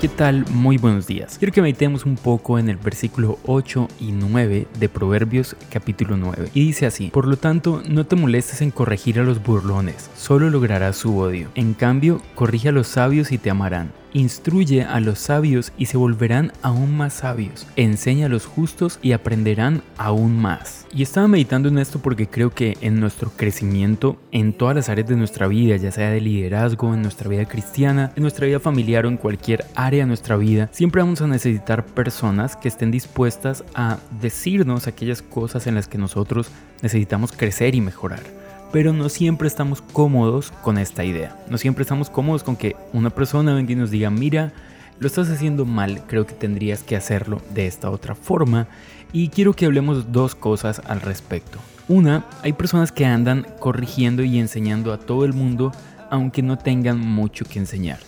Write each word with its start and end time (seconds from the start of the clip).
¿Qué 0.00 0.06
tal? 0.06 0.44
Muy 0.52 0.78
buenos 0.78 1.08
días. 1.08 1.38
Quiero 1.38 1.52
que 1.52 1.60
meditemos 1.60 2.06
un 2.06 2.14
poco 2.14 2.60
en 2.60 2.68
el 2.68 2.76
versículo 2.76 3.40
8 3.46 3.88
y 3.98 4.12
9 4.12 4.68
de 4.78 4.88
Proverbios 4.88 5.56
capítulo 5.72 6.16
9. 6.16 6.50
Y 6.54 6.66
dice 6.66 6.86
así, 6.86 7.08
por 7.08 7.26
lo 7.26 7.36
tanto, 7.36 7.82
no 7.88 8.06
te 8.06 8.14
molestes 8.14 8.62
en 8.62 8.70
corregir 8.70 9.18
a 9.18 9.24
los 9.24 9.42
burlones, 9.42 10.08
solo 10.16 10.50
lograrás 10.50 10.98
su 10.98 11.18
odio. 11.18 11.48
En 11.56 11.74
cambio, 11.74 12.22
corrige 12.36 12.68
a 12.68 12.72
los 12.72 12.86
sabios 12.86 13.32
y 13.32 13.38
te 13.38 13.50
amarán. 13.50 13.90
Instruye 14.12 14.82
a 14.82 15.00
los 15.00 15.18
sabios 15.18 15.72
y 15.76 15.86
se 15.86 15.96
volverán 15.96 16.52
aún 16.62 16.96
más 16.96 17.14
sabios. 17.14 17.66
Enseña 17.76 18.26
a 18.26 18.28
los 18.28 18.46
justos 18.46 18.98
y 19.02 19.12
aprenderán 19.12 19.82
aún 19.96 20.40
más. 20.40 20.86
Y 20.94 21.02
estaba 21.02 21.28
meditando 21.28 21.68
en 21.68 21.78
esto 21.78 21.98
porque 21.98 22.26
creo 22.26 22.50
que 22.50 22.78
en 22.80 22.98
nuestro 23.00 23.30
crecimiento, 23.36 24.18
en 24.32 24.52
todas 24.52 24.74
las 24.74 24.88
áreas 24.88 25.08
de 25.08 25.16
nuestra 25.16 25.46
vida, 25.46 25.76
ya 25.76 25.92
sea 25.92 26.10
de 26.10 26.20
liderazgo, 26.20 26.94
en 26.94 27.02
nuestra 27.02 27.28
vida 27.28 27.44
cristiana, 27.44 28.12
en 28.16 28.22
nuestra 28.22 28.46
vida 28.46 28.60
familiar 28.60 29.04
o 29.04 29.08
en 29.08 29.18
cualquier 29.18 29.66
área 29.74 30.04
de 30.04 30.06
nuestra 30.06 30.36
vida, 30.36 30.70
siempre 30.72 31.02
vamos 31.02 31.20
a 31.20 31.26
necesitar 31.26 31.84
personas 31.84 32.56
que 32.56 32.68
estén 32.68 32.90
dispuestas 32.90 33.64
a 33.74 33.98
decirnos 34.20 34.86
aquellas 34.86 35.20
cosas 35.20 35.66
en 35.66 35.74
las 35.74 35.88
que 35.88 35.98
nosotros 35.98 36.50
necesitamos 36.82 37.32
crecer 37.32 37.74
y 37.74 37.80
mejorar 37.80 38.47
pero 38.72 38.92
no 38.92 39.08
siempre 39.08 39.48
estamos 39.48 39.82
cómodos 39.82 40.52
con 40.62 40.78
esta 40.78 41.04
idea. 41.04 41.36
No 41.48 41.58
siempre 41.58 41.82
estamos 41.82 42.10
cómodos 42.10 42.42
con 42.42 42.56
que 42.56 42.76
una 42.92 43.10
persona 43.10 43.54
venga 43.54 43.72
y 43.72 43.76
nos 43.76 43.90
diga, 43.90 44.10
mira, 44.10 44.52
lo 44.98 45.06
estás 45.06 45.30
haciendo 45.30 45.64
mal, 45.64 46.02
creo 46.06 46.26
que 46.26 46.34
tendrías 46.34 46.82
que 46.82 46.96
hacerlo 46.96 47.40
de 47.54 47.66
esta 47.66 47.90
otra 47.90 48.14
forma. 48.14 48.66
Y 49.12 49.28
quiero 49.28 49.54
que 49.54 49.66
hablemos 49.66 50.12
dos 50.12 50.34
cosas 50.34 50.82
al 50.86 51.00
respecto. 51.00 51.58
Una, 51.88 52.26
hay 52.42 52.52
personas 52.52 52.92
que 52.92 53.06
andan 53.06 53.46
corrigiendo 53.60 54.22
y 54.22 54.38
enseñando 54.38 54.92
a 54.92 54.98
todo 54.98 55.24
el 55.24 55.32
mundo 55.32 55.72
aunque 56.10 56.42
no 56.42 56.58
tengan 56.58 56.98
mucho 56.98 57.44
que 57.44 57.58
enseñar. 57.58 57.98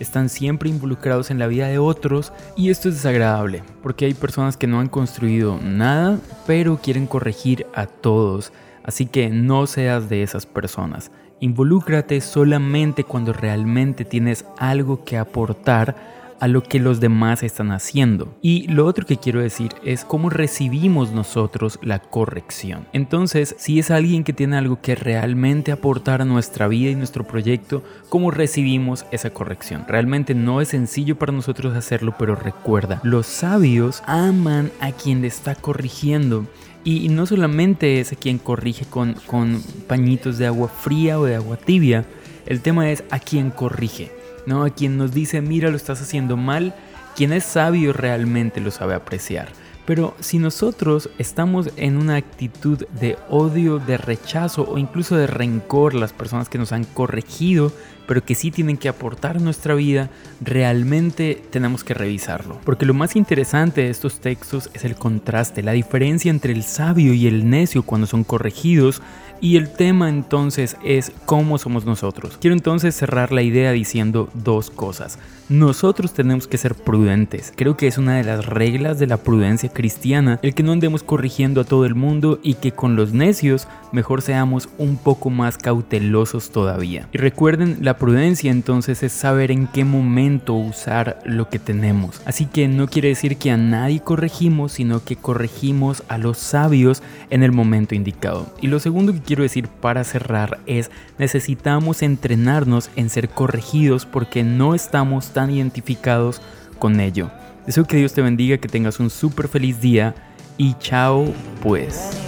Están 0.00 0.28
siempre 0.28 0.70
involucrados 0.70 1.30
en 1.30 1.38
la 1.40 1.48
vida 1.48 1.66
de 1.66 1.78
otros 1.78 2.32
y 2.56 2.70
esto 2.70 2.88
es 2.88 2.96
desagradable 2.96 3.62
porque 3.82 4.04
hay 4.04 4.14
personas 4.14 4.56
que 4.56 4.68
no 4.68 4.78
han 4.78 4.88
construido 4.88 5.58
nada 5.60 6.20
pero 6.46 6.78
quieren 6.80 7.06
corregir 7.08 7.66
a 7.74 7.86
todos 7.86 8.52
Así 8.88 9.04
que 9.04 9.28
no 9.28 9.66
seas 9.66 10.08
de 10.08 10.22
esas 10.22 10.46
personas. 10.46 11.10
Involúcrate 11.40 12.22
solamente 12.22 13.04
cuando 13.04 13.34
realmente 13.34 14.06
tienes 14.06 14.46
algo 14.56 15.04
que 15.04 15.18
aportar 15.18 16.27
a 16.40 16.48
lo 16.48 16.62
que 16.62 16.78
los 16.78 17.00
demás 17.00 17.42
están 17.42 17.72
haciendo. 17.72 18.36
Y 18.42 18.68
lo 18.68 18.86
otro 18.86 19.06
que 19.06 19.16
quiero 19.16 19.40
decir 19.40 19.70
es 19.84 20.04
cómo 20.04 20.30
recibimos 20.30 21.12
nosotros 21.12 21.78
la 21.82 21.98
corrección. 22.00 22.86
Entonces, 22.92 23.54
si 23.58 23.78
es 23.78 23.90
alguien 23.90 24.24
que 24.24 24.32
tiene 24.32 24.56
algo 24.56 24.80
que 24.80 24.94
realmente 24.94 25.72
aportar 25.72 26.22
a 26.22 26.24
nuestra 26.24 26.68
vida 26.68 26.90
y 26.90 26.94
nuestro 26.94 27.26
proyecto, 27.26 27.82
¿cómo 28.08 28.30
recibimos 28.30 29.06
esa 29.10 29.30
corrección? 29.30 29.84
Realmente 29.88 30.34
no 30.34 30.60
es 30.60 30.68
sencillo 30.68 31.18
para 31.18 31.32
nosotros 31.32 31.76
hacerlo, 31.76 32.14
pero 32.18 32.34
recuerda, 32.34 33.00
los 33.02 33.26
sabios 33.26 34.02
aman 34.06 34.70
a 34.80 34.92
quien 34.92 35.24
está 35.24 35.54
corrigiendo 35.54 36.46
y 36.84 37.08
no 37.08 37.26
solamente 37.26 38.00
es 38.00 38.12
a 38.12 38.16
quien 38.16 38.38
corrige 38.38 38.86
con, 38.86 39.14
con 39.26 39.62
pañitos 39.86 40.38
de 40.38 40.46
agua 40.46 40.68
fría 40.68 41.18
o 41.18 41.24
de 41.24 41.34
agua 41.34 41.56
tibia, 41.56 42.06
el 42.46 42.62
tema 42.62 42.90
es 42.90 43.04
a 43.10 43.18
quien 43.18 43.50
corrige, 43.50 44.10
¿no? 44.48 44.64
A 44.64 44.70
quien 44.70 44.96
nos 44.96 45.12
dice, 45.12 45.40
mira, 45.40 45.70
lo 45.70 45.76
estás 45.76 46.00
haciendo 46.00 46.36
mal, 46.36 46.74
quien 47.14 47.32
es 47.32 47.44
sabio 47.44 47.92
realmente 47.92 48.60
lo 48.60 48.70
sabe 48.70 48.94
apreciar. 48.94 49.48
Pero 49.88 50.14
si 50.20 50.38
nosotros 50.38 51.08
estamos 51.16 51.70
en 51.76 51.96
una 51.96 52.16
actitud 52.16 52.84
de 53.00 53.16
odio, 53.30 53.78
de 53.78 53.96
rechazo 53.96 54.68
o 54.68 54.76
incluso 54.76 55.16
de 55.16 55.26
rencor, 55.26 55.94
las 55.94 56.12
personas 56.12 56.50
que 56.50 56.58
nos 56.58 56.72
han 56.72 56.84
corregido, 56.84 57.72
pero 58.06 58.22
que 58.22 58.34
sí 58.34 58.50
tienen 58.50 58.76
que 58.76 58.90
aportar 58.90 59.40
nuestra 59.40 59.74
vida, 59.74 60.10
realmente 60.42 61.42
tenemos 61.50 61.84
que 61.84 61.94
revisarlo. 61.94 62.58
Porque 62.64 62.84
lo 62.84 62.92
más 62.92 63.16
interesante 63.16 63.82
de 63.82 63.90
estos 63.90 64.20
textos 64.20 64.68
es 64.74 64.84
el 64.84 64.94
contraste, 64.94 65.62
la 65.62 65.72
diferencia 65.72 66.30
entre 66.30 66.52
el 66.52 66.64
sabio 66.64 67.14
y 67.14 67.26
el 67.26 67.48
necio 67.48 67.82
cuando 67.82 68.06
son 68.06 68.24
corregidos 68.24 69.00
y 69.40 69.56
el 69.56 69.70
tema 69.70 70.08
entonces 70.08 70.76
es 70.84 71.12
cómo 71.24 71.58
somos 71.58 71.84
nosotros. 71.84 72.38
Quiero 72.40 72.54
entonces 72.54 72.94
cerrar 72.94 73.32
la 73.32 73.42
idea 73.42 73.72
diciendo 73.72 74.28
dos 74.34 74.70
cosas. 74.70 75.18
Nosotros 75.48 76.12
tenemos 76.12 76.46
que 76.46 76.58
ser 76.58 76.74
prudentes. 76.74 77.54
Creo 77.56 77.74
que 77.74 77.86
es 77.86 77.96
una 77.96 78.16
de 78.16 78.24
las 78.24 78.44
reglas 78.44 78.98
de 78.98 79.06
la 79.06 79.16
prudencia 79.16 79.70
cristiana 79.70 80.38
el 80.42 80.54
que 80.54 80.62
no 80.62 80.72
andemos 80.72 81.02
corrigiendo 81.02 81.62
a 81.62 81.64
todo 81.64 81.86
el 81.86 81.94
mundo 81.94 82.38
y 82.42 82.54
que 82.54 82.72
con 82.72 82.96
los 82.96 83.14
necios 83.14 83.66
mejor 83.90 84.20
seamos 84.20 84.68
un 84.76 84.98
poco 84.98 85.30
más 85.30 85.56
cautelosos 85.56 86.50
todavía. 86.50 87.08
Y 87.14 87.18
recuerden, 87.18 87.78
la 87.80 87.96
prudencia 87.96 88.50
entonces 88.50 89.02
es 89.02 89.12
saber 89.12 89.50
en 89.50 89.68
qué 89.68 89.84
momento 89.84 90.52
usar 90.52 91.18
lo 91.24 91.48
que 91.48 91.58
tenemos. 91.58 92.20
Así 92.26 92.44
que 92.44 92.68
no 92.68 92.86
quiere 92.86 93.08
decir 93.08 93.38
que 93.38 93.50
a 93.50 93.56
nadie 93.56 94.00
corregimos, 94.00 94.72
sino 94.72 95.02
que 95.02 95.16
corregimos 95.16 96.02
a 96.08 96.18
los 96.18 96.36
sabios 96.36 97.02
en 97.30 97.42
el 97.42 97.52
momento 97.52 97.94
indicado. 97.94 98.52
Y 98.60 98.66
lo 98.66 98.80
segundo 98.80 99.12
quiero 99.28 99.42
decir 99.42 99.68
para 99.68 100.04
cerrar 100.04 100.58
es 100.64 100.90
necesitamos 101.18 102.00
entrenarnos 102.00 102.88
en 102.96 103.10
ser 103.10 103.28
corregidos 103.28 104.06
porque 104.06 104.42
no 104.42 104.74
estamos 104.74 105.34
tan 105.34 105.50
identificados 105.50 106.40
con 106.78 106.98
ello. 106.98 107.30
Deseo 107.66 107.84
que 107.84 107.98
Dios 107.98 108.14
te 108.14 108.22
bendiga, 108.22 108.56
que 108.56 108.68
tengas 108.68 109.00
un 109.00 109.10
súper 109.10 109.48
feliz 109.48 109.82
día 109.82 110.14
y 110.56 110.72
chao 110.78 111.30
pues. 111.62 112.27